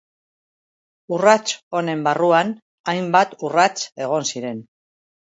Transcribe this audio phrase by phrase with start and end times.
[1.17, 2.49] Urrats honen barruan
[2.93, 3.75] hainbat urrats
[4.07, 4.65] egon ziren.